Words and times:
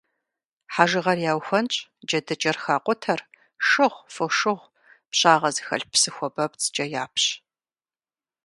Хьэжыгъэр 0.73 1.19
яухуэнщӏ, 1.31 1.79
джэдыкӏэр 2.07 2.57
хакъутэр 2.63 3.21
шыгъу, 3.67 4.05
фошыгъу, 4.13 4.69
пщагъэ 5.09 5.49
зыхэлъ 5.55 5.83
псы 5.91 6.09
хуабэпцӏкӏэ 6.15 6.85
япщ. 7.03 7.25